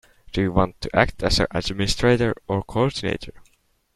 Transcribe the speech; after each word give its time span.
Do 0.31 0.41
you 0.41 0.51
want 0.51 0.81
to 0.81 0.95
act 0.95 1.21
as 1.21 1.39
administrator 1.51 2.33
or 2.47 2.63
coordinator? 2.63 3.33